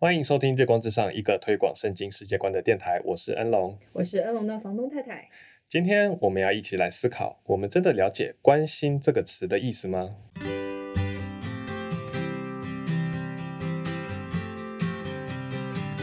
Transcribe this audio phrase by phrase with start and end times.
[0.00, 3.00] 欢迎收听《日光之上》，一个推广圣经世界观的电台。
[3.02, 5.28] 我是恩龙，我是恩龙的房东太太。
[5.68, 10.14] 今天我们要一起来思考：我们真的了解“关心”这个词的意思吗？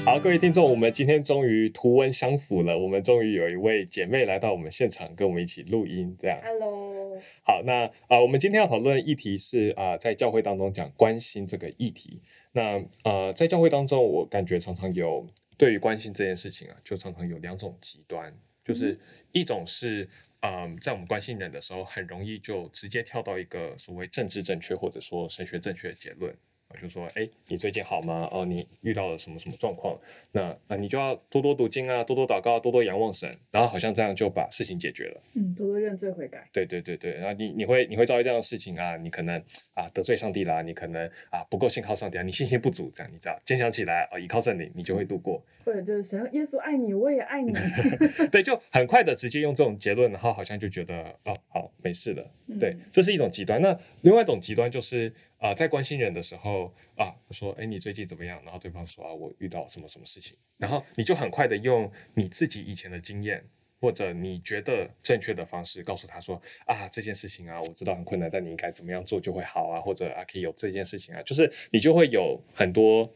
[0.04, 2.77] 好，各位听众，我们今天终于图文相符了。
[2.77, 6.18] 我们终于有一位姐妹来到我们现场，跟我们一起录音。
[6.21, 7.18] 这样，Hello。
[7.43, 12.21] 好，那啊，我们今天要讨论议题是啊，在教会当中讲关心这个议题。
[12.55, 15.27] 那呃，在教会当中，我感觉常常有
[15.57, 18.97] 对于关心这件事情啊，就常常有两种极端，就是
[19.34, 26.33] 一种是嗯，在我们关心人的时候，很容易就直接跳到一个所谓政治正确或者说神学正确的结论。
[26.75, 28.27] 就说，哎，你最近好吗？
[28.31, 29.99] 哦，你遇到了什么什么状况？
[30.31, 35.21] 那那你就要多多读经啊，多多祷告，多多仰望神，然后好像这样就把事情解决了。
[35.33, 36.47] 嗯，多多认罪悔改。
[36.52, 39.41] 对对对对，然后你你会你会遭遇这样的事情啊，你可能
[39.73, 45.44] 啊得罪上帝啦，你可能啊不够信靠上帝啊，你信心不足，这样你知道，坚强起来啊，依靠圣灵，你就会度过。
[45.63, 47.52] 或者就是神耶稣爱你，我也爱你。
[48.31, 52.30] 对，就很快的直接用这种结论，然后好像就觉得哦好没事了。
[52.59, 53.59] 对，这是一种极端。
[53.61, 55.13] 那另外一种极端就是。
[55.45, 58.41] 啊，在关心人的时候啊，说，哎，你最近怎么样？
[58.43, 63.45] 然后对方说啊，我遇到什么什么事情，然后你就很快的用你自己以前的经验，
[63.79, 73.13] 或者你觉得正确的方式，告诉他说啊，这件事情啊，我知道很困难，但你应该怎么样做就会好啊，或者啊，可以有这件事情啊，就是你就会有很多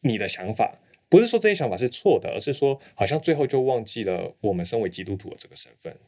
[0.00, 0.78] 你的想法，
[1.10, 5.98] 不是说这些想法是错的，而是说好像最后就忘记了我们身为基督徒的这个身份。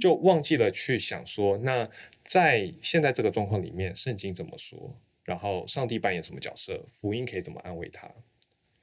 [0.00, 1.88] 就忘记了去想说，那
[2.24, 4.96] 在现在这个状况里面，圣经怎么说？
[5.24, 6.86] 然后上帝扮演什么角色？
[6.88, 8.10] 福音可以怎么安慰他？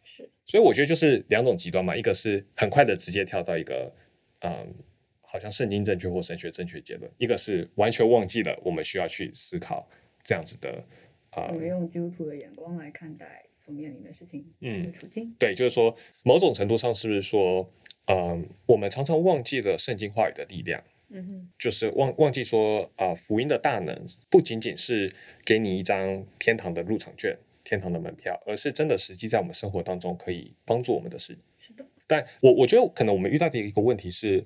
[0.04, 3.94] 是，所以我觉得就是两种极端嘛，一个是很快的直接跳到一个，
[4.40, 4.74] 嗯，
[5.22, 9.90] 好像圣经正确或神学正确结论；一个是完全忘记了我们需要去思考
[10.24, 10.86] 这样子的，
[11.32, 15.36] 啊，我们用基督徒的眼光来看待所面临的事情，嗯，处境。
[15.38, 17.70] 对，就是说某种程度上是不是说？
[18.10, 31.38] 嗯，我们常常忘记了圣经话语的力量，嗯哼，就是忘忘记说啊，福音的大能不仅仅是给你一张天堂的入场券、天堂的门票，而是真的实际在我们生活当中可以帮助我们的事。
[31.60, 34.46] 是的，但我我觉得可能我们遇到的一个问题是，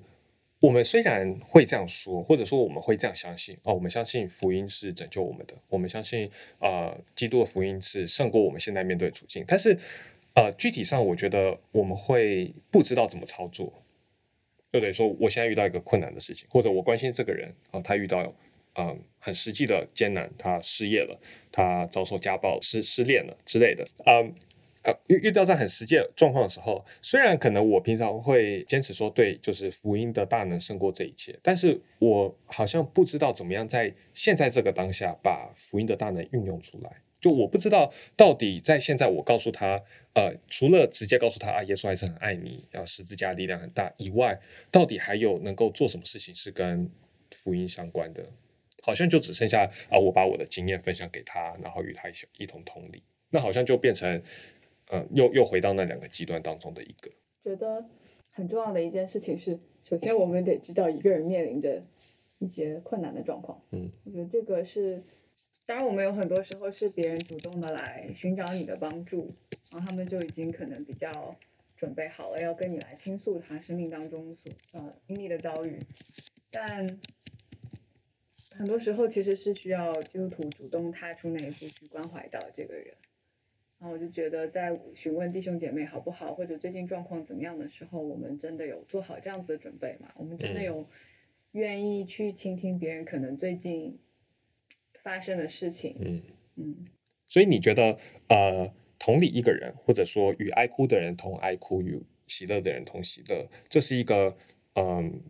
[0.62, 6.30] 我们虽然会这样说，或者说我们会这样相信哦，我们相信福音是拯救我们的，我们相信
[6.60, 9.78] 啊，基督的福音是胜过我们现在面对的处境，但是。
[10.34, 13.70] 呃，具体上我觉得我们会不知道怎么操作，
[14.72, 18.34] 就等于说我现在遇到一个困难的事情，或者我关心这个人啊，他遇到
[18.74, 21.20] 嗯很实际的艰难，他失业了，
[21.52, 24.34] 他遭受家暴、失失恋了之类的，嗯
[24.84, 37.02] 呃遇遇到在很实际状况的时候，虽然可能我平常会坚持说对，就是福音的大能胜过这一切，但是我好像不知道怎么样在现在这个当下把福音的大能运用出来。
[37.20, 39.80] 就我不知道到底在现在，我告诉他，
[40.12, 44.40] 呃，除了直接告诉他啊，耶稣还是很爱你，要十字架力量很大以外，
[44.72, 46.90] 到底还有能够做什么事情是跟
[47.30, 48.24] 福音相关的？
[48.82, 54.20] 好像就只剩下啊，我把我的经验分享给他，然后与他一一同同理，那好像就变成，
[54.92, 57.10] 呃，又又回到那两个极端当中的一个。
[57.42, 57.88] 觉得
[58.30, 61.82] 很重要的一件事情是，首先我们得知道一个人面临着
[62.38, 63.62] 一些困难的状况。
[63.70, 65.02] 嗯，我觉得这个是。
[65.64, 69.32] 当然，我们有很多时候是别人主动的来寻找你的帮助，
[69.70, 71.36] 然后他们就已经可能比较
[71.76, 75.78] 准备好了，要跟你来倾诉他生命当中所呃经历的遭遇。
[76.50, 76.98] 但
[78.50, 82.94] 很多时候其实是需要基督徒主动踏出那一步去关怀到这个人。
[83.82, 90.12] 然后我就觉得，在询问弟兄姐妹好不好，或者最近状况怎么样的时候，我们真的有做好这样子的准备吗？
[90.14, 90.86] 我们真的有
[91.50, 93.98] 愿意去倾听别人可能最近。
[95.02, 96.22] 发生的事情，嗯
[96.54, 96.86] 嗯，
[97.26, 97.98] 所以你觉得，
[98.28, 104.36] 呃，同理一个人，或者说与爱哭的人同爱哭，与喜乐的人同喜乐，这是一个，
[104.76, 105.20] 嗯，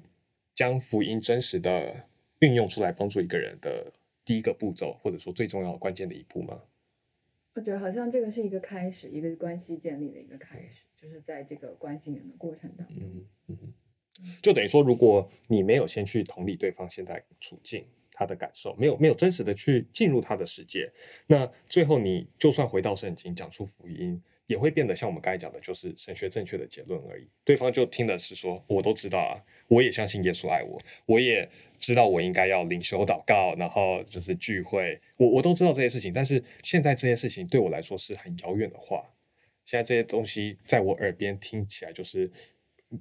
[0.55, 2.05] 将福音真实的
[2.41, 3.95] 运用出来，帮助一个人的
[4.27, 6.61] 第一个步骤，或者说最重要关键的一步吗？
[7.55, 13.75] 我觉得好像这个是一个开始，一个关系建立的一个开始，就是在这个关心人的过程当中，嗯嗯，
[14.43, 17.85] 就等于说，如果你没有先去同理对方现在处境。
[18.15, 20.93] 他的感受没有没有真实的去进入他的世界，
[21.27, 27.27] 那最后你就算回到圣经讲出福音，也会变得像我们刚才讲的，就是神学正确的结论而已。
[27.45, 31.49] 对方就听的是说，我都知道啊，我也相信耶稣爱我，我也
[31.81, 36.13] 知道我应该要领袖祷告，然后就是聚会，我我都知道这些事情。
[36.13, 39.11] 但是现在这件事情对我来说是很遥远的话，
[39.65, 42.31] 现在这些东西在我耳边听起来就是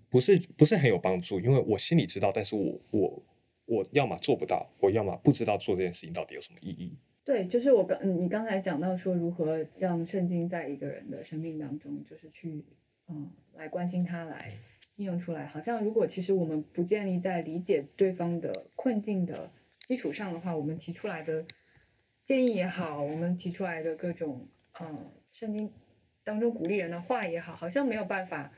[0.10, 3.24] 不是不是很有帮助，因为我心里知道，但是我我。
[3.66, 6.98] 我要么做不到，我要么不知道做这件事情到底有什么意义。
[7.32, 12.66] 对，就是我刚你刚才讲到说如何让圣经在一个人的生命当中，就是去
[13.08, 14.52] 嗯来关心他，来
[14.98, 15.46] 应用出来。
[15.46, 19.50] 好像如果其实我们不建立在理解对方的困境的
[19.88, 21.46] 基础上的话，我们提出来的
[22.26, 24.50] 建议也好，我们提出来的各种
[24.82, 25.72] 嗯圣经
[26.26, 28.52] 当中鼓励人的话也好，好像没有办法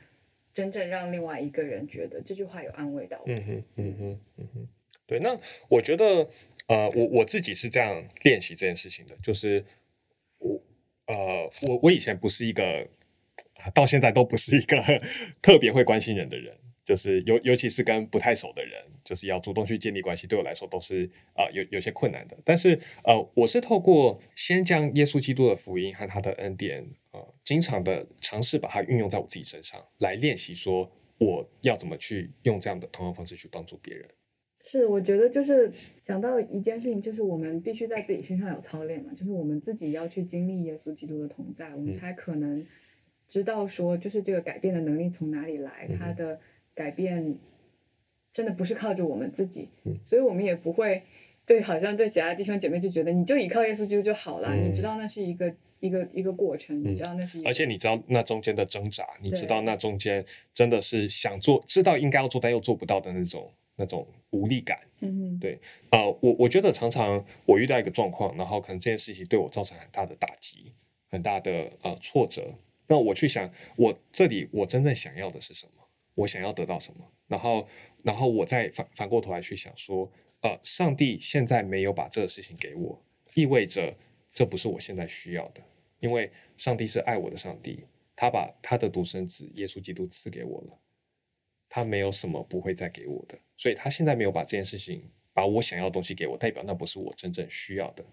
[0.52, 3.24] 真正让另外一个人觉得这句话有安慰到我。
[3.28, 4.68] 嗯哼，嗯哼，嗯哼，
[5.06, 5.20] 对。
[5.20, 5.38] 那
[5.68, 6.28] 我觉得。
[6.66, 9.64] 呃，我我自己是这样练习这件事情的，就是
[10.38, 10.62] 我
[11.06, 12.88] 呃，我我以前不是一个，
[13.74, 14.82] 到现在都不是一个
[15.42, 22.38] 特别会关心人的人，就是尤尤其是跟不太熟的人，就是要主动去建立关系，对我来说都是啊有有些困难的。
[22.44, 34.08] 但是呃，我是透过先将耶稣基督的福音和他的恩典，呃，经常的尝试把它运用在我自己身上，来练习说我要怎么去用这样的同样方式去帮助别人。
[34.66, 35.72] 是，我觉得就是
[36.06, 42.66] 讲到一件事情，就是我们必须在自己身上有操练嘛，就是我们自己要去经历耶稣基督的同在，我们才可能
[43.28, 46.40] 知道说，就是这个改变的能力从哪里来，他的
[46.74, 47.36] 改变
[48.32, 49.68] 真的不是靠着我们自己，
[50.06, 51.02] 所以我们也不会
[51.44, 60.24] 对，好像对其他弟兄姐妹就觉得你就依靠耶稣基督就好了，你知道那是一个一个一个过程，你知道那是，而且你知道那中间的挣扎，你知道那中间
[60.54, 63.52] 真的是想做，知道应该要做但又做不到的那种。
[63.76, 65.60] 那种无力感，嗯，对，
[65.90, 70.72] 啊，我我觉得常常我遇到一个状况，然后可能这件事情对我造成很大的打击，
[71.10, 72.54] 很大的呃挫折，
[72.86, 75.88] 那我去想，我这里我真正想要的是什么？
[76.14, 77.10] 我想要得到什么？
[77.26, 77.66] 然后，
[78.02, 80.12] 然后我再反反过头来去想说，
[80.42, 83.02] 呃，上帝现在没有把这个事情给我，
[83.34, 83.96] 意味着
[84.32, 85.60] 这不是我现在需要的，
[85.98, 87.84] 因为上帝是爱我的上帝，
[88.14, 90.78] 他把他的独生子耶稣基督赐给我了。
[91.74, 98.04] 他没有什么不会再给我的，所以他现在没有把这件事情，把我想要的东西给我，代表那不是我真正需要的。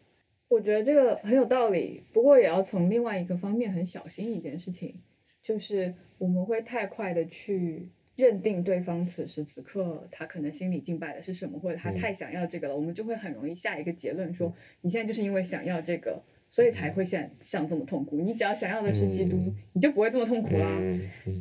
[0.47, 4.95] 我觉得这个很有道理，不过也要从另外一个方面很小心一件事情，
[5.43, 16.23] 就是我们会太快的去认定对方此时此刻他可能心里敬拜的是什么，或者他太想要这个了，我们就会很容易下一个结论说，你现在就是因为想要这个。
[16.51, 18.19] 所以才会像像这么痛苦。
[18.19, 20.79] 你只要想要的是基督，你就不会这么痛苦啦。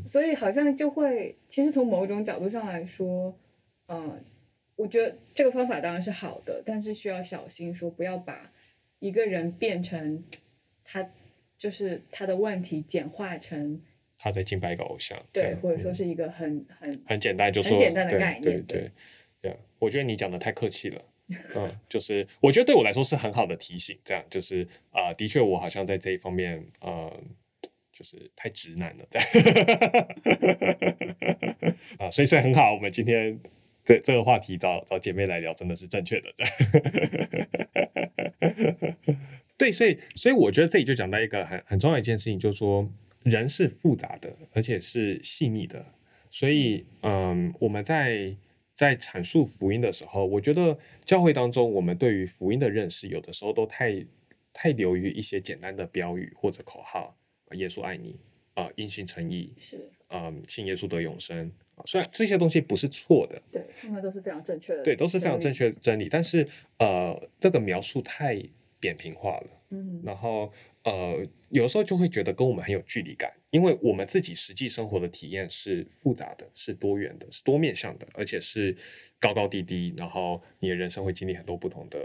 [0.07, 3.37] 所以好像就会，其实从某种角度上来说，
[3.89, 4.25] 嗯，
[4.77, 8.53] 我觉得这个方法当然是好的，但是需要小心，说不要把
[9.01, 10.25] 一个人变成
[10.85, 11.11] 他
[11.59, 13.83] 就是他的问题简化成
[14.17, 18.91] 他在敬拜一个偶像，对，或者说是一个很很很简单，就很简单的概念，对对
[19.43, 19.57] 对。
[19.81, 21.03] 我觉得你讲的太客气了。
[21.55, 27.23] 嗯，就是我觉得对我来说是很好的提醒，这样就是啊，的确我好像在这一方面，呃，
[27.93, 29.07] 就是太直男了，
[31.99, 33.39] 啊，所以所以很好，我们今天
[33.85, 36.33] 这这个话题找找姐妹来聊，真的是正确的，
[39.57, 42.91] 对，所以所以我觉得这里就讲到一个很很重要一件事情，就是说
[43.23, 45.87] 人是复杂的，而且是细腻的，
[46.31, 48.35] 所以嗯，我们在。
[48.81, 54.07] 在阐述福音的时候，我觉得教会当中，我们对于福音的认识，有的时候都太
[54.55, 57.15] 太流于一些简单的标语或者口号，
[57.53, 58.19] 耶稣爱你
[58.55, 61.85] 啊，因信称义是，嗯，信耶稣得永生啊。
[61.85, 66.09] 虽然这些东西不是错的，对，他们都是非常正确的，对，都是非常正确的真理。
[66.09, 66.49] 但是
[66.79, 68.43] 呃，这个描述太
[68.81, 70.51] 扁平化了，嗯，然后。
[70.83, 78.77] 呃，有时候就会觉得跟我们很有距离感，因为我们自己实际生活的体验是复杂的，是多元的，是多面向的，而且是
[79.19, 81.99] 高高低低，然后你的人生会经历很多不同的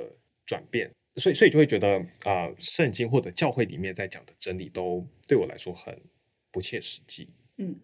[0.46, 6.02] 转变，所以所以就会觉得啊，圣经或者教会里面在讲的真理都对我来说很
[6.52, 7.30] 不切实际。
[7.58, 7.76] 嗯，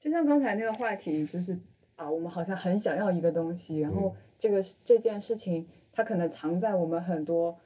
[0.00, 1.58] 就像刚才那个话题，就是
[1.96, 7.58] 啊，我们好像很想要一个东西，然后这个这件事情它可能藏在我们很多。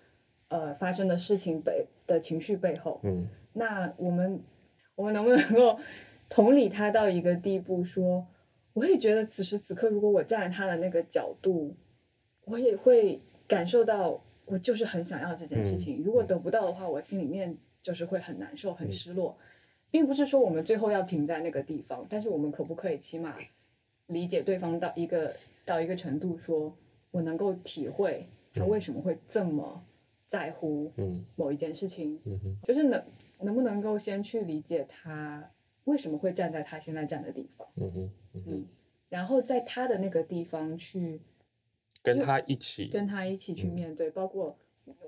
[0.48, 4.40] 呃，发生的事情背的情绪背后，嗯，那我们
[4.96, 5.78] 我们能不能够
[6.28, 8.26] 同理他到一个地步，说
[8.72, 11.76] 我也觉得此时此刻，如果我站在他的那个角度，
[12.44, 19.38] 我也会感受到，我就是很想要这件事情，如果得不到的话，我心里面就是会很难受、很失落，
[19.92, 23.36] 并不是说我们最后要停在那个地方，但是我们可不可以起码
[24.06, 26.76] 理解对方到一个到一个程度，说
[27.10, 29.84] 我能够体会他为什么会这么。
[30.28, 30.92] 在乎
[31.36, 32.18] 某一件事情，
[32.64, 33.00] 就是能
[33.40, 35.50] 能不能够先去理解他
[35.84, 37.68] 为什么会站在他现在站的地方，
[38.34, 38.66] 嗯
[39.08, 41.20] 然后在他的那个地方去
[42.02, 44.56] 跟他一起跟他一起去面对，包括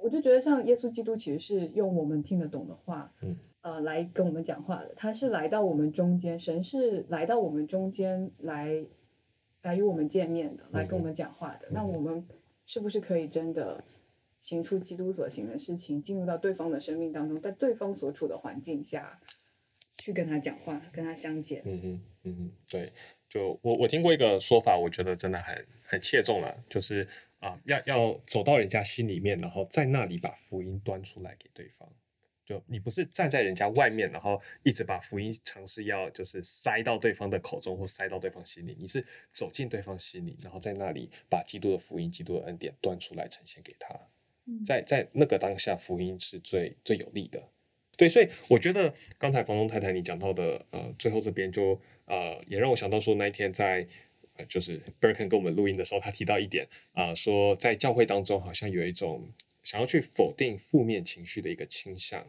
[0.03, 3.13] 我就觉得像耶稣基督其实是用我们听得懂的话，
[3.61, 8.85] 呃，来跟我们讲话的，他是来到我们中间，神是来到我们中间来
[9.63, 12.25] 来与我们见面的，来跟我们讲话的，那我们
[12.67, 13.83] 是不是可以真的？
[14.41, 19.21] 行出基督所行的事情，进入到对方的生命当中，在对方所处的环境下
[19.97, 21.63] 去跟他讲话，跟他相见。
[21.65, 22.93] 嗯哼，嗯哼，对，
[23.29, 27.09] 就我我听过一个说法，我觉得真的很很切中了，就是
[27.41, 31.93] 啊，要要走到人家心里面，然后在那里把福音端出来给对方。
[32.47, 43.95] 就你不是站在人家外面，然后一直把福音尝试要就是塞到对方的口中或塞到对方心里，你是走进对方心里，然后在那里把基督的福音、基督的恩典端出来呈现给他。
[44.67, 47.43] 在在那个当下，福音是最最有利的。
[47.97, 53.87] 对，所以我觉得刚才房东太太你讲到的，呃，最后这边就呃也让我想到说，那一天在
[54.49, 59.29] 就是 Berken 跟我们录音的时候，他提到一点啊，说在教会当中好像有一种。
[59.65, 62.27] 想要去否定负面情绪的一个倾向，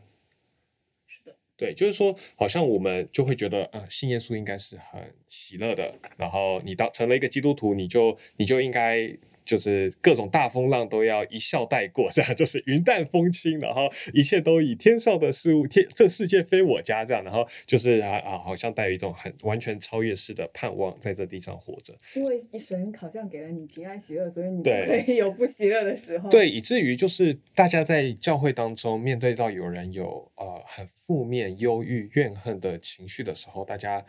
[1.07, 9.17] 是的，对，就是说，好像我们就会觉得，啊，信耶稣应该是很喜乐的，然后你当成了一个基督徒，你就你就应该。
[9.49, 21.95] 就是各种大风浪都要一笑带过，这样就是云淡风轻，然后一切都以天上的事物，天这世界非我家这样，然后就是啊啊，好像带有一种很完全超越式的盼望，在这地上活着。
[22.13, 26.29] 因为神好像给了你平安喜乐，所以你可以 有不喜乐的时候。
[26.29, 34.05] 对，以至于就是大家在教会当中面对到有人有呃很负面、忧郁、怨恨的情绪的时候，大家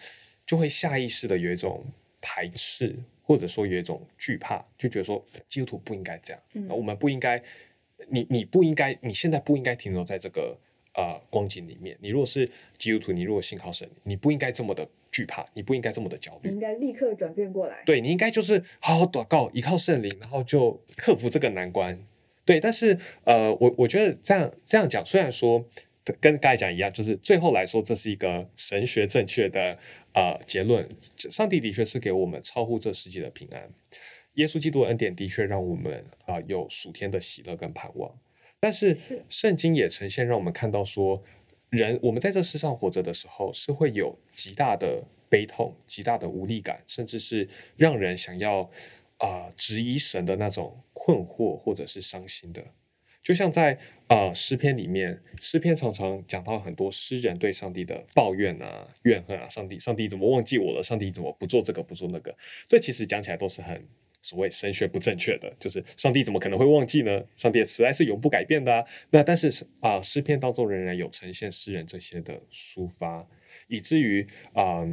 [0.47, 1.87] 就会下意识的有一种
[2.21, 2.97] 排斥。
[3.31, 7.41] 或者说有一种惧怕，就觉得说基督徒不应该这样，我们不应该，
[8.09, 10.59] 你你不应该，你现在不应该停留在这个
[10.95, 11.97] 呃光景里面。
[12.01, 17.85] 你如果是基督徒，你如果信靠神，你不应该这么的惧怕，你不应该这么的焦虑，你应该立刻转变过来。
[17.87, 22.05] 对你应该就是好好祷告，依靠圣灵，然后就克服这个难关。
[22.45, 25.65] 对，但是呃，我我觉得这样这样讲，虽然说。
[26.21, 29.79] 跟刚才讲一样，就是最后来说，这是一个神学正确的
[30.15, 30.89] 呃结论。
[31.17, 33.71] 上帝的确是给我们超乎这世界的平安，
[34.35, 38.19] 耶稣基督的恩典的确让我们啊有属天的喜乐跟盼望。
[38.61, 41.23] 但是圣经也呈现让我们看到说，
[41.69, 48.71] 人我们在这世上活着的时候，是会有极大的悲痛、极大的无力感，甚至是让人想要
[49.19, 52.65] 啊质疑神的那种困惑或者是伤心的。
[53.23, 60.83] 就像在呃诗篇里面，诗篇常常讲到很多诗人对上帝的抱怨啊、怨恨啊，上帝上帝怎么忘记我了？
[60.83, 62.37] 上帝怎么不做这个不做那个？
[62.67, 63.87] 这其实讲起来都是很
[64.23, 67.25] 所谓神学不正确的，就是上帝怎么可能会忘记呢？
[67.37, 68.85] 上帝的慈爱是永不改变的啊。
[69.11, 73.27] 那但是啊诗篇当中仍然有呈现诗人这些的抒发，
[73.69, 74.87] 以至于啊，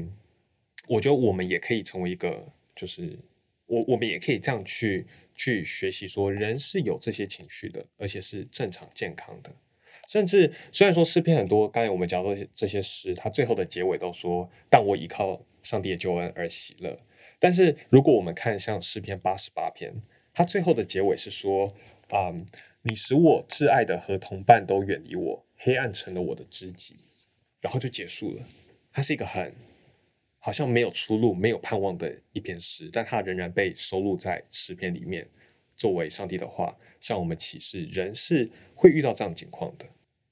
[0.87, 3.19] 我觉得我们也可以成为一个，就是
[3.67, 5.05] 我我们也可以这样去。
[5.39, 9.51] 去学习说人是有这些情绪的，而且是正常健康的。
[10.07, 16.99] 甚至虽然说诗篇很多，刚才我们讲到这些诗，它最后的结尾都说“但我依靠上帝的救恩而喜乐”。
[17.37, 19.93] 但是如果我们看像诗篇八十八篇，
[20.33, 21.75] 它最后的结尾是说
[22.09, 22.33] ：“啊，
[22.81, 26.95] 你使我挚爱的和同伴都远离我，黑暗成了我的知己。”
[27.61, 28.43] 然后就结束了。
[28.91, 29.53] 它是一个很。
[30.39, 35.27] 好像没有出路、没有盼望的一篇诗，但它仍然被收录在诗篇里面，
[35.75, 39.85] 作为上帝的话向我们启示，人是会遇到这样情况的。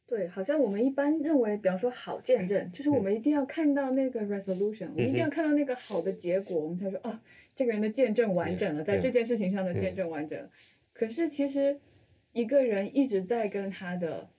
[0.08, 7.22] 对，好像我们一般认为，比方说好见证，就是我们一定要看到那个 resolution，我们一定要看到那个好的结果，我们才说啊，
[7.56, 10.50] 这个人的见证完整了，在这件事情上的见证完整。
[10.94, 11.80] 可是其实
[12.32, 14.30] 一个人一直在跟他的，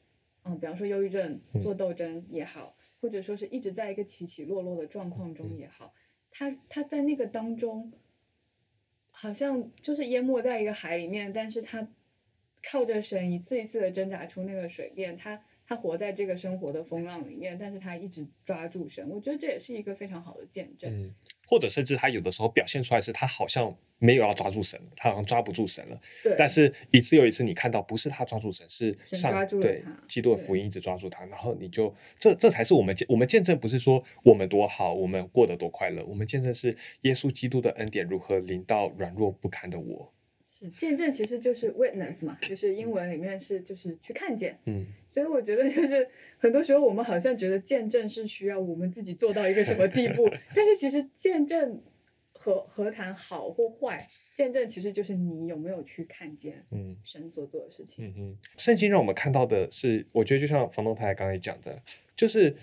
[0.44, 2.75] 嗯，比方说忧郁症做斗争也好。
[3.00, 5.95] 或者说是一直在一个起起落落的状况中也好，
[6.31, 7.93] 他他在那个当中，
[9.11, 11.88] 好像就是淹没在一个海里面，但是他
[12.62, 15.43] 靠着神一次一次的挣扎出那个水面，他。
[15.69, 21.09] 他活在这个生活的风浪里面，但是他一直抓住神，我觉得这也是一个非常好的见证。
[21.09, 21.15] 嗯，
[21.47, 26.00] 或者甚至他有的时候表现出来是他好像没有要抓住神，他好像抓不住神了。
[26.23, 26.35] 对。
[26.37, 40.12] 但是一次又一次，你看到不是他抓住神，是上对基督的福音一直抓住他，然后你就这这才是我们见我们见证，不是说我们多好，我们过得多快乐，我们见证是耶稣基督的恩典如何临到软弱不堪的我。
[40.59, 44.59] 是见证其实就是 witness 嘛，就是英文里面是就是去看见。
[44.65, 44.87] 嗯。
[45.16, 51.80] 所以我觉得就是很多时候我们好像觉得见证是需要我们自己做到一个什么地步， 但是其实见证
[52.35, 58.04] 和何谈好或坏，见证其实就是你有没有去看见，嗯，神所做的事情。
[58.04, 58.37] 嗯嗯。
[58.58, 61.80] 圣经让我们看到的是，我觉得就像房东太太刚才讲的，
[62.14, 62.54] 就是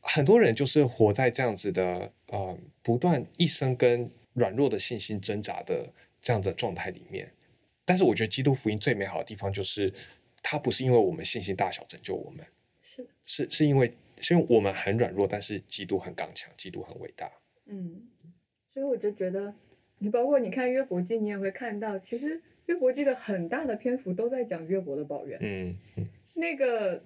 [0.00, 7.32] 很多人就是活在这样子的呃不断一生跟软弱的信心挣扎的这样的状态里面。
[7.84, 9.92] 但是我觉得基督福音最美好的地方就是，
[10.48, 12.46] 它不是因为我们信心大小拯救我们，
[12.80, 17.32] 是是是因为是因为我们很软弱，但是基督很刚强，基督很伟大。
[17.64, 18.06] 嗯，
[18.72, 19.52] 所以我就觉得，
[19.98, 25.36] 你包括你看约伯记，你也会看到，其实约伯记的很大的篇幅都在讲约伯的抱怨。
[25.42, 26.08] 嗯嗯。
[26.34, 27.02] 那个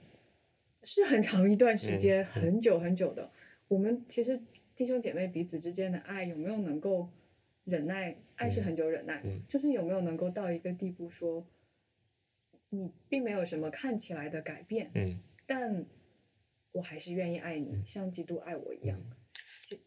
[0.82, 3.30] 是很长一段时间，很久很久的。
[3.68, 4.38] 我们其实
[4.76, 7.08] 弟兄姐妹彼此之间的爱有没有能够
[7.64, 8.16] 忍耐？
[8.36, 11.46] 爱是很久忍耐，就是有没有能够到一个地步说，
[12.70, 15.84] 你并没有什么看起来的改变，嗯，但
[16.72, 18.98] 我还是愿意爱你，像基督爱我一样，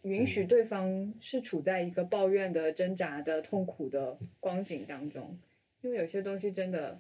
[0.04, 5.40] 允许对方是处在一个抱怨的、挣扎的、痛苦的光景当中，
[5.82, 7.00] 因为有些东西真的。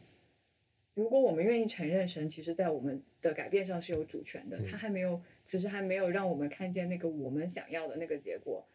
[0.95, 8.67] 如果我们愿意承认神，其实，在我们的改变上是有主权的，他还没有，其实还没有让我们看见那个我们想要的那个结果，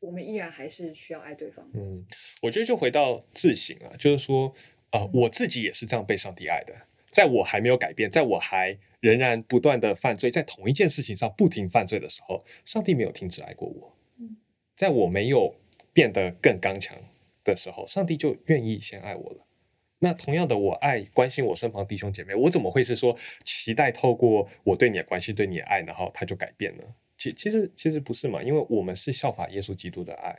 [0.00, 1.70] 我们依然还是需要爱对方。
[1.72, 2.04] 嗯，
[2.42, 4.52] 我觉得就回到自省啊，就是说，
[4.90, 6.74] 啊，我自己也是这样被上帝爱的，
[7.10, 13.96] 在我还没有改变，在我还仍然不断的犯罪，在同一件事情上不停犯罪的时候，上帝没有停止爱过我。
[14.18, 14.36] 嗯，
[14.76, 15.54] 在我没有
[15.92, 16.96] 变得更刚强
[17.44, 19.46] 的时候，上帝就愿意先爱我了。
[19.98, 26.84] 那同样的，我爱关心我身旁弟兄姐妹，我怎么会是说期待透过我对你的关心、对你的爱，然后他就改变呢？
[27.18, 30.38] 其其实其实不是嘛，因为我们是效法耶稣基督的爱。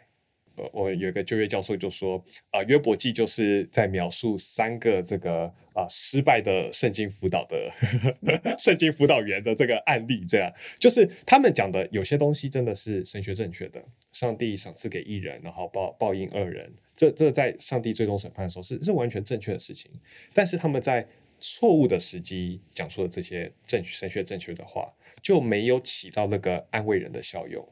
[0.74, 7.72] 我有一个就业教授就说，啊，约伯记就是在描述三个这个啊失败的圣经辅导的
[8.60, 19.92] 圣经辅导员的这个案例，这样就是他们讲的有些东西真的是神学正确的，上帝赏赐给一人，然后报报应二人，这这在上帝最终审判的时候是是完全正确的事情，
[20.34, 21.08] 但是他们在
[21.40, 27.68] 错误的时机讲出了这些正神学正确的话，就没有起到那个安慰人的效用。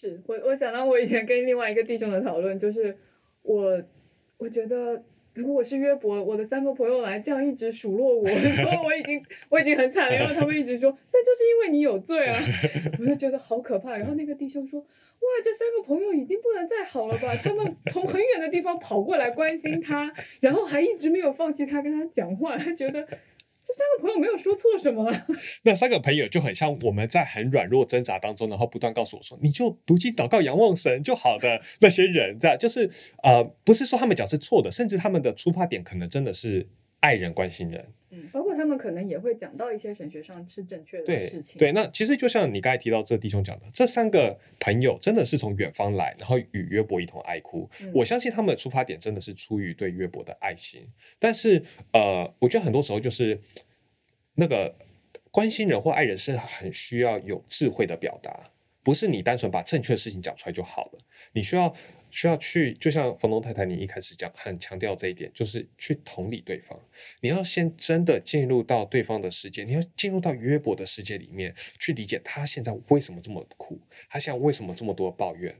[0.00, 2.96] 是我，我想到我以前跟另外一个弟兄的讨论，就是
[3.42, 3.82] 我，
[4.36, 5.02] 我觉得
[5.34, 12.38] 如果我是约伯，我的三个朋友来这样一直数落我， 说我已经我已经很惨了，然后他们一直说，那就是因为你有罪啊，
[13.00, 13.96] 我就觉得好可怕。
[13.96, 17.34] 然后那个弟兄说，哇，这三个朋友已经不能再好了吧？
[17.42, 23.08] 他们从很远的地方跑过来关心他，然后还一直没有放弃他，跟他讲话，他觉得。
[23.68, 25.12] 这三个朋友没有说错什么，
[25.62, 32.90] 那三个朋友就很像我们在很软弱挣扎当中，然后不断告诉我说：“你就读经祷告仰望神就好的那些人。”这样就是
[33.22, 36.66] 呃，不是说他们讲是错的，甚至他们的出发点可能真的是
[37.00, 37.92] 爱人关心人。
[38.10, 41.58] 嗯，包括他们可能也会讲到一些神学上是正确的事情。
[41.58, 47.68] 对，那其实就像你刚才提到这弟兄讲的，这三个朋友真的是从远方来，然后与约伯一同哀哭。
[47.92, 50.88] 我相信他们的出发点真的是出于对约伯的爱心。
[51.18, 53.42] 但是呃，我觉得很多时候就是
[54.38, 54.76] 那个
[55.32, 58.52] 关心人或爱人是很需要有智慧的表达，
[58.84, 61.00] 不是你单纯把正确的事情讲出来就好了。
[61.32, 61.74] 你需要。
[62.10, 66.80] 需要去，就像房东太太你一开始讲，很强调这一点，就是去同理对方。
[67.20, 75.54] 你要先真的进入到对方的世界，你要进入到约伯的世界里面去理解他现在为什么这么苦，他现在为什么这么多抱怨，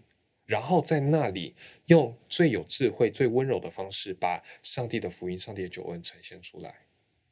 [0.46, 6.76] 然后在那里用最有智慧、最温柔的方式，把上帝的福音、上帝的救恩呈现出来。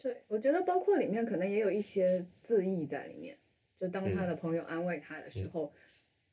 [0.06, 3.36] 对，我觉得包括里面可能也有一些自意在里面，
[3.80, 5.72] 就当他的朋友安慰他的时候。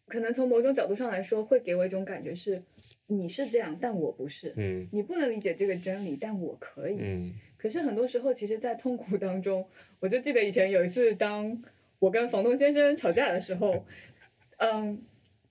[0.06, 2.62] 可能从某种角度上来说，会给我一种感觉是，
[3.08, 4.54] 你是这样，但我不是。
[4.58, 4.88] 嗯。
[4.92, 6.98] 你不能理解这个真理，但我可以。
[7.00, 7.34] 嗯。
[7.58, 9.66] 可是很多时候，其实，在痛苦当中，
[10.02, 11.64] 我就记得以前有一次，当
[12.00, 13.86] 我跟房东先生吵架的时候，
[14.60, 15.02] 嗯，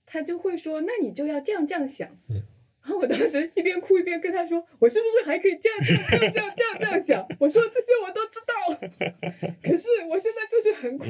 [0.05, 2.43] 他就会说：“那你就要这样这样想。”嗯。
[2.83, 11.05] 然后我当时一边哭一边跟他说：“我是不是还可以这样这样这样这样这样这样想？”我说：“这些我都知道， 可是我现在就是很苦。”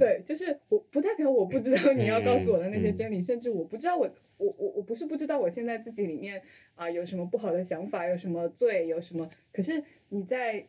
[0.00, 6.42] 对，就是我不代表我不知道你要告诉我的那些真理，甚至我不知道我我我我不是不知道我现在自己里面
[6.76, 9.28] 啊有什么不好的想法，有什么罪，有什么。
[9.52, 10.64] 可是你在，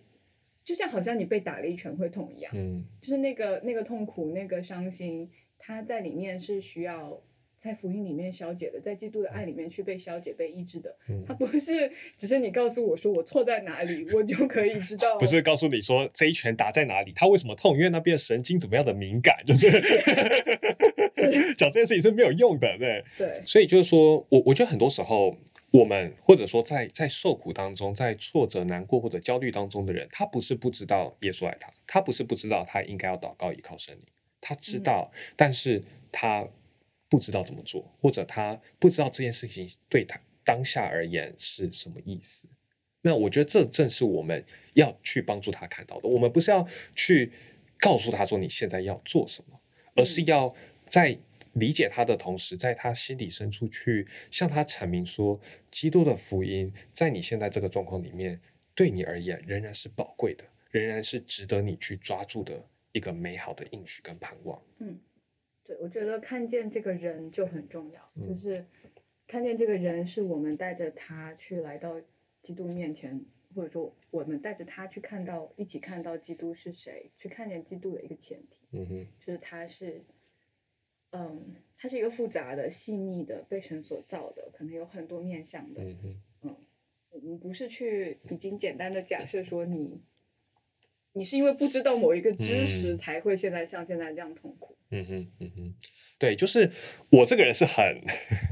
[0.65, 7.21] 就像好像你被打了一拳会痛一样，嗯，就是那个那个痛苦，那个伤心，它在里面是需要。
[7.59, 15.17] 在福音里面消解的，在基督的爱里面去被消解、被医治的，他不是只是你告诉我说我错在哪里，我就可以知道。
[15.17, 17.75] 不是告诉你说这一拳打在哪里，他为什么痛？
[17.75, 19.71] 因为那边神经怎么样的敏感，就是
[21.57, 23.03] 讲这件事情是没有用的，对。
[23.17, 23.41] 对。
[23.45, 25.35] 所以就是说我我觉得很多时候
[25.71, 34.03] 我们或者说在在受苦当中，在挫折、难过或者焦虑当中的人，他不是不知道耶稣爱他，他不是不知道他应该要祷告依靠神灵，
[34.41, 36.47] 他知道，但是他。
[37.09, 42.47] 不知道怎么做，或者他不知道这件事情对他当下而言是什么意思。
[43.01, 44.43] 那我觉得这正是我们
[44.73, 46.09] 要去帮助他看到的。
[46.09, 47.31] 我们不是要去
[47.79, 49.59] 告诉他说你现在要做什么，
[49.95, 50.53] 而是要
[50.89, 51.17] 在
[51.53, 55.39] 理解他的同时，在他心底深处去向他阐明说，
[55.71, 58.41] 基督的福音在你现在这个状况里面，
[58.75, 64.61] 对你而言仍然是宝贵的，仍然是值得你去抓住的一个美好的应许跟盼望。
[64.79, 64.99] 嗯。
[65.67, 68.65] 对，我觉得看见这个人就很重要，就是
[69.27, 72.01] 看见这个人是我们带着他去来到
[72.41, 80.01] 基督面前，或者说我们带着他去看到，一起看到基督是谁，去看见基督的一个前提，嗯哼，就是他是，
[81.11, 86.55] 嗯，他是一个复杂的、细腻的、被神所造的，可能有很多面向的，嗯哼，嗯，
[87.11, 90.01] 我们不是去已经简单的假设说你。
[91.17, 94.75] 你是因为不知道某一个知识才会现在像现在这样痛苦。
[94.89, 95.73] 嗯哼，嗯哼，
[96.17, 96.71] 对，就是
[97.09, 98.03] 我这个人是很，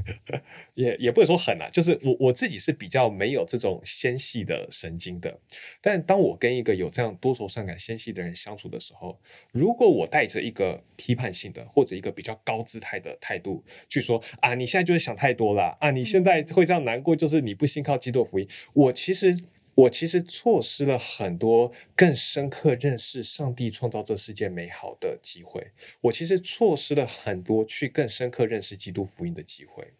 [0.74, 5.40] 也也不能说很啊，就是我我自己是比较没有这种纤细的神经的。
[5.80, 9.18] 但当我跟一个有这样多愁善感、纤细的人相处的时候，
[9.50, 18.46] 如果我带着一个批判性的或者一个比较高姿态的态度去说啊，你现在就是想太多了啊，你现在会这样难过，就是你不信靠基督福音。
[18.74, 19.38] 我其实。
[19.76, 25.70] 我其实错失了很多更深刻认识上帝创造这世界美好的机会。
[26.00, 29.92] 我其实错失了很多去更深刻认识基督福音的机会。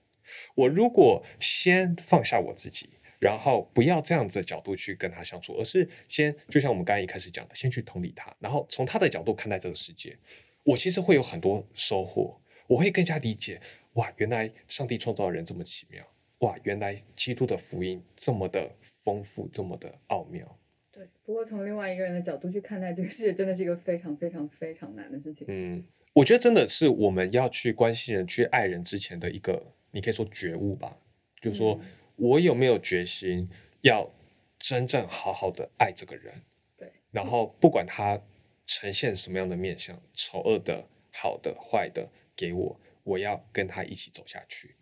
[0.54, 10.16] 我如果先放下我自己，然后不要这样子的角度去跟他相处，而是先就像我们刚才一开始讲的，先去同理他，然后从他的角度看待这个世界，
[10.64, 12.40] 我其实会有很多收获。
[12.66, 13.60] 我会更加理解，
[13.92, 16.02] 哇，原来上帝创造人这么奇妙，
[16.38, 18.74] 哇，原来基督的福音这么的。
[19.06, 20.58] 丰富这么的奥妙，
[20.90, 21.06] 对。
[21.24, 25.46] 不过从另外一个人的角度去看待这个世界，真的是一个非常非常非常难的事情。
[25.48, 30.98] 嗯，我觉得真的是我们要去关心人、去爱人之前的一个，你可以说觉悟吧。
[31.40, 31.80] 就是说
[32.16, 33.48] 我有没有决心
[33.80, 34.10] 要
[34.58, 36.34] 真正好好的爱这个人？
[36.76, 36.90] 对。
[37.12, 38.20] 然后不管他
[38.66, 44.74] 呈现什么样的面相，丑恶的、好的、坏的，给我，我要跟他一起走下去。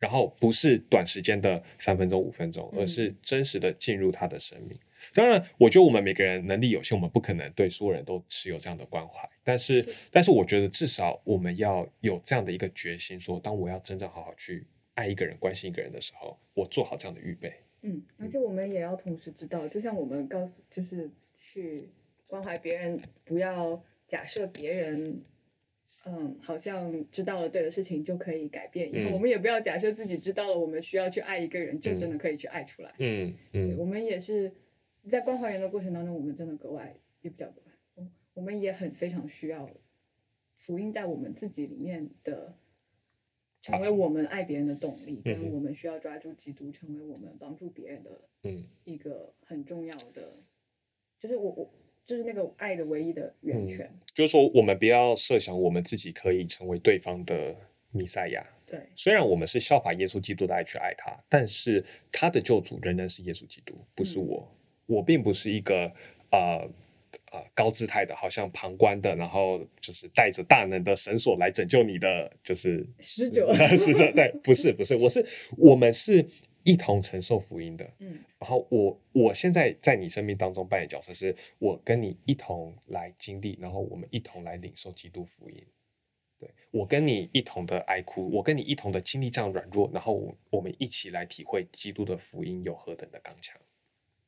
[0.00, 4.76] 然后不是短时间的三分钟五分钟，而是真实的进入他的生命。
[5.14, 9.28] 当然，我觉得我们每个人能力有限，我们不可能对所有人都持有这样的关怀。
[9.44, 17.52] 但是，但是我觉得至少我们要有这样的一个决心，说当我要真正好好去爱一个人、关心一个人的时候，我做好这样的预备。
[17.82, 21.88] 嗯，而且我们也要同时知道，就像我们告诉，就是去
[22.26, 25.22] 关怀别人，不要假设别人。
[26.04, 28.90] 嗯，好像知道了对的事情就可以改变。
[28.94, 32.94] 以后我们也不要假设自己知道了，我们需要去爱一个人，就真的可以去爱出来。
[32.98, 33.76] 嗯嗯。
[33.76, 34.52] 我们也是
[35.10, 37.60] 在关怀人的过程当中，我们真的格外也比较格
[37.96, 39.68] 外，我们也很非常需要
[40.56, 42.54] 福音在我们自己里面的，
[43.60, 50.32] 成为我们爱别人的动力，跟我们需要抓住基督，成为我们帮助别人的嗯一个很重要的，
[51.20, 51.70] 就是我我。
[52.06, 57.56] 就是那个爱的唯一的源泉，就是说，我们不要设想我们自己可以成为对方的
[57.92, 58.44] 弥赛亚。
[58.66, 64.48] 对，虽然我们是效法耶稣基督的爱去爱他，但是他的救主仍然是耶稣基督，不是我。
[64.86, 65.92] 我并不是一个
[66.30, 66.66] 啊
[67.30, 74.10] 啊高姿态的，好像旁观的，然后就是带着大能的绳索来拯救你的，就是使者， 使者。
[74.12, 75.24] 对，不是不是，我是
[75.56, 76.26] 我们是。
[76.62, 85.64] 一同承受福音的，嗯，然后我我现在在你生命当中扮演角色，是我跟你一同来经历，然后我们一同来领受基督福音，
[86.38, 93.60] 对我跟你一同的哀哭，我跟你一同的经历这样软弱，然后我们一起来体会基督的福音有何等的刚强。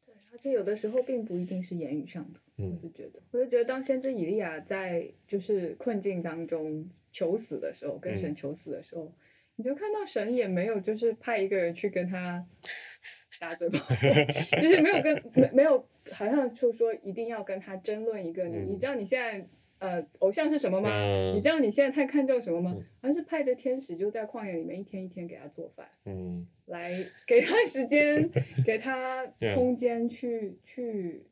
[0.06, 9.12] 对，而且有的时候并不一定是言语上的，嗯，我就觉得，我就觉得当先知以利亚在就是困境当中求死的时候，跟神求死的时候。
[9.62, 12.44] 你就看到神也没有，就是派一个人去跟他
[13.38, 13.78] 打嘴炮，
[14.60, 19.46] 就是没有跟没没有，好像就说一定要跟他争论一个你，你知道你现在
[19.78, 20.90] 呃偶像是什么吗？
[21.34, 22.76] 你知道你现在太看重什么吗？
[23.00, 26.92] 而是派着天使就在旷野里面一天一天给他做饭，嗯，来
[27.26, 28.30] 给他时间，
[28.64, 31.24] 给他 空间去去，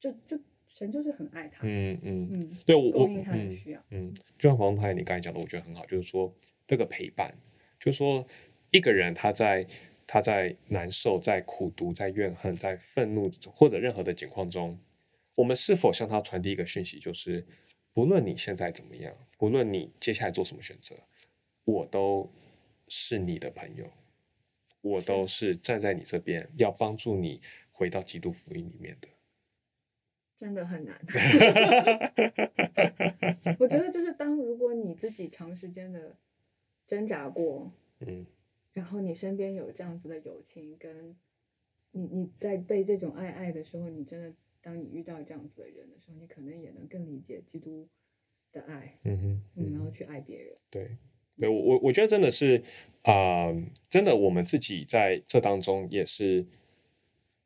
[0.00, 6.34] 就就神就是很爱他，嗯嗯嗯，对我供应他的需要，嗯，就像黄太你刚才讲的，我觉得很好，就是说
[6.66, 7.34] 这个陪伴。
[7.82, 8.28] 就说
[8.70, 9.66] 一个人他在
[10.06, 14.78] 他在难受、在苦读、在怨恨、在愤怒或者任何的境况中，
[15.34, 17.44] 我们是否向他传递一个讯息，就是
[17.92, 20.94] 不论你现在怎么样，不论你接下来做什么选择，
[21.64, 22.32] 我都
[22.86, 23.90] 是你的朋友，
[24.80, 27.42] 我都是站在你这边，要帮助你
[27.72, 29.08] 回到基督福音里面的。
[30.38, 31.00] 真的很难。
[33.58, 36.16] 我觉得就是当如果你自己长时间的。
[36.92, 38.26] 挣扎过，嗯，
[38.74, 41.16] 然后你身边有这样子的友情，跟
[41.90, 47.88] 你你在被这种爱爱的时候，你真的当你遇到这样子的人的时候，你可能也能更理解基督
[48.52, 50.54] 的爱，嗯哼，嗯，然后去爱别人。
[50.68, 50.98] 对，
[51.40, 52.62] 对我我我觉得真的是
[53.00, 53.46] 啊，
[53.88, 56.44] 真的我们自己在这当中也是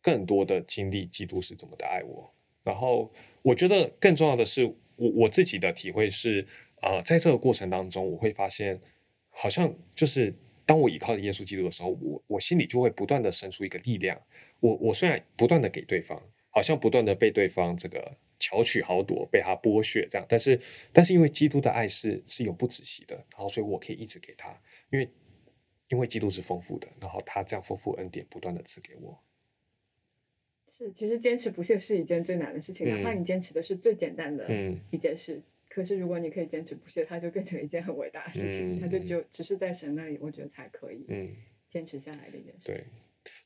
[0.03, 2.33] 更多的经历基督是怎么的爱我，
[2.65, 4.65] 然后我觉得更重要的是
[4.97, 6.49] 我我自己的体会是
[6.81, 8.81] 啊，在这个过程当中我会发现。
[9.39, 14.23] 好像就是当我依靠着耶稣基督的时候，我我心里就会不断的生出一个力量。
[14.61, 20.61] 我我虽然不断的给对方，好像不断的被对方这个巧取豪夺，被他剥削这样，但是
[20.95, 24.59] 但是因为基督的爱是是永不止息的，然后所以我可以一直给他，
[24.91, 25.11] 因为
[25.89, 29.21] 因为基督是丰富的，然后他这样丰富恩典不断的赐给我。
[30.79, 34.49] 是，其实坚持不懈是一件最难的事情，哪怕你坚持的是最简单的
[34.91, 35.43] 一件事，
[35.77, 41.05] 可是如果你可以坚持不懈，它就变成一件很伟大的事情，它就只有只是在神那里，我觉得才可以
[41.69, 42.61] 坚持下来的一件事。
[42.65, 42.85] 对，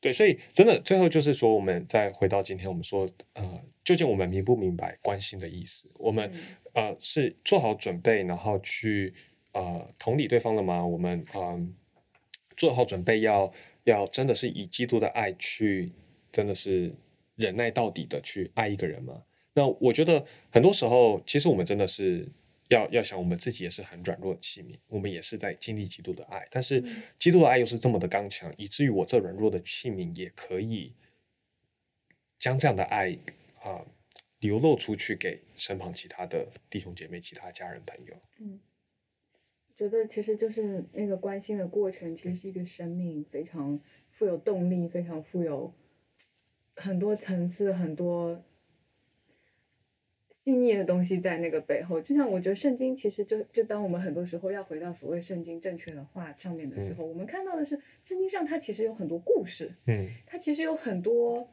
[0.01, 5.91] 对，所以真的最后就是说，我们再回到今天，我们说，呃，究竟我们明不明白关心的意思？
[5.95, 6.33] 我们
[6.73, 9.13] 呃是做好准备，然后去
[9.51, 10.87] 呃同理对方了吗？
[10.87, 11.75] 我们嗯
[12.57, 15.91] 做好准备，要要真的是以基督的爱去，
[16.31, 16.95] 真的是。
[17.37, 19.23] 忍耐到底的去爱一个人吗？
[19.53, 22.29] 那我觉得很多时候，其实我们真的是
[22.69, 26.85] 要要想，我们自己也是很软弱的器皿，我们也是在经历基督的爱，但是
[27.19, 30.95] 基督的爱又是这么的刚强，以至于我这软弱的器皿也可以
[32.39, 33.19] 将这样的爱
[33.63, 33.85] 啊
[34.39, 38.15] 流露出去给身旁其他的弟兄姐妹、其他家人朋友。
[38.39, 38.61] 嗯，
[39.77, 43.81] 觉得其实就是那个关心的过程，其实是一个生命非常
[44.13, 45.75] 富有动力、非常富有。
[46.77, 48.43] 很多层次，很多
[50.51, 52.01] 细腻的东西在那个背后。
[52.01, 61.49] 就像我觉得圣经其实就就当我们很多时候要回到所谓圣经正确的话上面的时候，我们看到的是圣经上它其实有很多故事，嗯，它其实有很多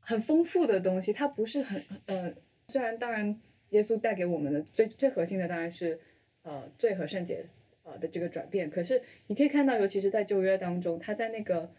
[0.00, 1.12] 很丰富的东西。
[1.12, 2.34] 它不是很呃，
[2.68, 5.98] 虽然当然耶稣带给我们的最最核心的当然是
[6.42, 7.46] 呃最和圣洁
[7.82, 11.70] 呃的这个转变，可是你可以看到，尤其是在旧约当中，他在那个。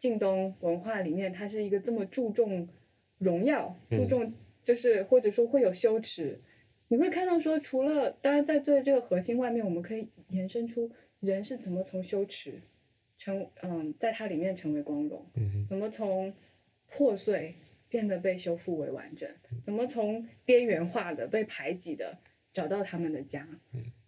[0.00, 2.68] 近东文化里面，它是一个这么注重
[3.18, 4.32] 荣耀，注重
[4.68, 6.42] 就是或者说会有羞耻。
[6.88, 12.60] 你会看到说，除了当然在最这个核心外面，我们可以延伸出人是怎么从羞耻
[13.16, 15.24] 成嗯，在它里面成为光荣，
[15.70, 16.34] 怎么从
[16.86, 17.54] 破碎
[17.88, 19.30] 变得被修复为完整，
[19.64, 22.18] 怎么从边缘化的被排挤的。
[22.54, 23.46] 找到他们的家，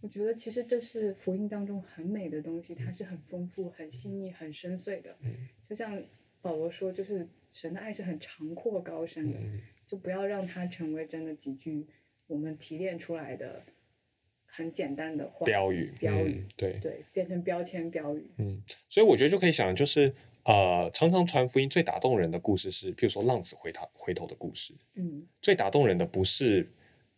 [0.00, 5.16] 我觉得其实这是福音当中很美的东西，它是很丰富、很细腻、很深邃的。
[5.68, 6.02] 就像
[6.40, 9.38] 保罗说，就是神的爱是很长阔高深的，
[9.90, 11.86] 就不要让它成为真的几句
[12.26, 13.62] 我们提炼出来的
[14.46, 15.92] 很简单的话标语。
[15.98, 18.30] 标语，对对，变成标签标语。
[18.38, 24.74] 嗯，所以我觉得就可以想，就是呃，常常传福音最打动人的故事是，比如说浪子回头回头的故事。
[24.94, 26.68] 嗯，最打动人的不是。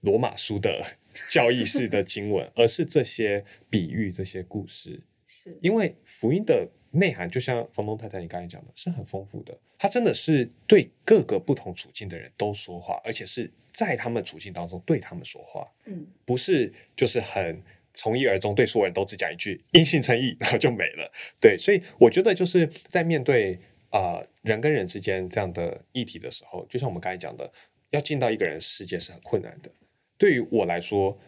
[0.02, 0.85] 罗马书的
[1.30, 9.59] 教义式的经文，而是这些比喻、这些故事，是因为福音的内涵，就像房东太太你刚才讲的，是很丰富的。
[9.78, 15.72] 他真的是对各个不同处境的人都说话，而且是在他们处境当中对他们说话。
[15.87, 17.62] 嗯，不是就是很
[17.94, 21.11] 从一而终，对所有人都只讲一句因信称义，然后就没了。
[21.40, 23.59] 对，所以我觉得就是在面对
[23.90, 27.52] 啊人跟人之间这样的议题的时候，就像我们刚才讲的，
[27.90, 29.70] 要进到一个人世界是很困难的。
[30.18, 31.18] 对于我来说，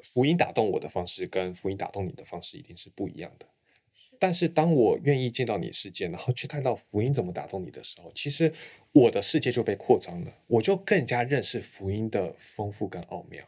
[0.00, 3.46] 福音打动我的方式跟福音打动你的方式一定是不一样的。
[4.18, 8.52] 但是当我愿意见到你世界，然后去看到福音怎么打动你的时候，其实
[8.92, 13.44] 我的世界就被扩张了，我就更加认识福音的丰富跟奥妙。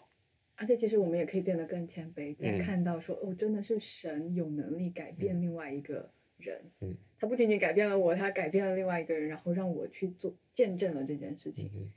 [0.56, 6.60] 而且，其实我们也可以变得更谦卑，在看到说，哦，真的是神有能力改变另外一个人。
[6.80, 11.70] 嗯，他不仅仅改变了我，他改变了另外一个人，然后让我去做见证了这件事情。
[11.74, 11.90] 嗯，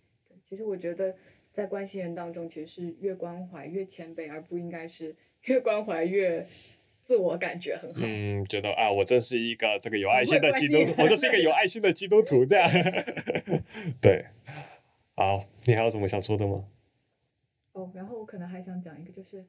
[0.50, 1.16] 其实我觉得。
[1.54, 6.48] 在关系人当中，其实是越关怀越谦卑，而不应该是越关怀越
[7.04, 8.02] 自我感觉很好。
[8.04, 12.70] 嗯，觉得啊，我真是一个这个有爱心的基督徒，我这是一个有 爱心的基督徒，这样。
[14.02, 14.26] 对，
[15.16, 16.66] 好，你还有什么想说的吗？
[17.74, 19.46] 哦，然后我可能还想讲一个，就是，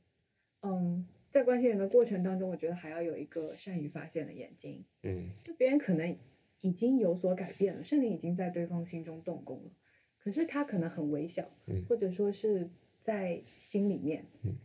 [0.63, 4.85] 嗯，在关心人的过程当中，我觉得还要有一个善于发现的眼睛。
[5.03, 6.17] 嗯，就别人可能
[6.61, 9.71] 已经有所改变了，圣灵已经在对方心中动工了。
[10.19, 12.71] 可是他可能很微小，嗯或者说是
[13.03, 14.57] 在心里面，嗯，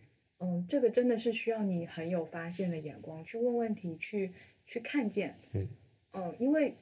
[0.67, 4.33] 这个真的是需要你很有发现的眼光去问问题，去
[4.65, 5.67] 去看见，嗯，
[6.13, 6.75] 嗯，因为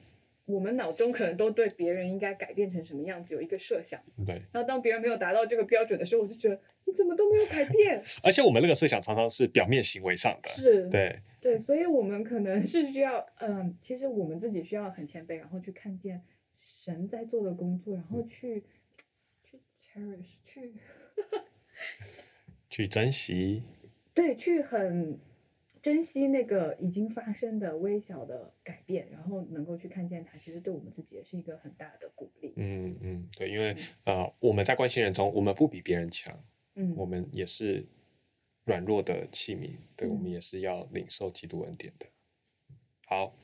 [0.46, 16.22] 我们脑中可能都对别人应该改变成什么样子有一个设想，对，然后当别人没有达到这个标准的时候，我就觉得你怎么都没有改变， 而且我们那个设想常常是表面行为上的，是，对，对，所以我们可能是需要，嗯，其实我们自己需要很谦卑，然后去看见。
[16.60, 18.64] 神在做的工作，然后去
[19.44, 20.72] 去 cherish 去
[22.78, 23.64] 去珍惜，
[24.14, 25.18] 对，去很
[25.82, 32.52] 珍惜那个已经发生的微小的改变，然后能够去看见它，其实对我们自己也是一个很大的鼓励。
[32.54, 36.40] 嗯嗯，对，因为呃，我们在关心人中，我们不比别人强，
[36.76, 37.84] 嗯，我们也是
[38.64, 42.06] 软弱的器皿，对，我们也是要领受基督恩典的。
[43.06, 43.34] 好，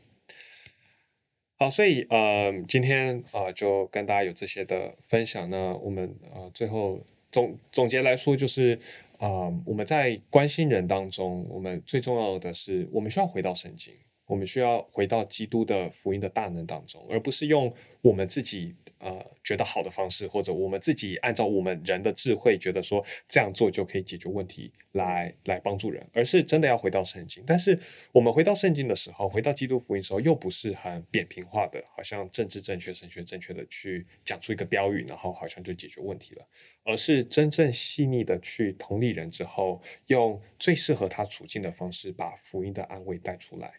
[1.57, 5.77] 好，所以呃，今天啊，就跟大家有这些的分享呢。
[5.79, 8.79] 我们呃，最后总总结来说，就是
[9.25, 13.95] 啊，我们在关心人当中，我们最重要的是，我们需要回到圣经。
[14.27, 27.45] 我们需要回到基督的福音的大能当中，而不是用我们自己呃觉得好的方式，或者我们自己按照我们人的智慧觉得说这样做就可以解决问题来来帮助人，而是真的要回到圣经。
[27.47, 27.79] 但是
[28.13, 36.47] 我们回到圣经的时候，回到基督福音的时候，又不是很扁平化的，好像政治正确、神学正确的去讲出一个标语，然后好像就解决问题了，
[36.83, 43.73] 而是真正细腻的去同理人之后，用最适合他处境的方式，把福音的安慰带出来。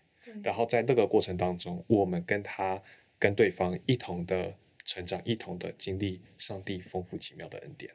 [0.43, 2.81] 然后在这个过程当中，我们跟他、
[3.19, 4.53] 跟对方一同的
[4.85, 7.91] 成长，一同的经历上帝丰富奇妙的恩典。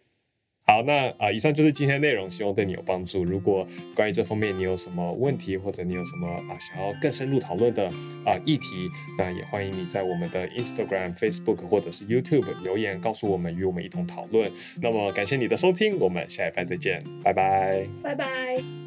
[0.66, 3.24] 好，那啊，以上就是今天内容，希望对你有帮助。
[3.24, 7.86] 如果关于这方面你有什么问题，或者你有什么啊想要更深入讨论的
[8.24, 14.52] 啊议题，那也欢迎你在我们的 Instagram、Facebook 或者是 YouTube 留言告诉我们，与我们一同讨论。
[14.80, 18.79] 那么感谢你的收听，我们下一拜再见，拜拜，拜拜。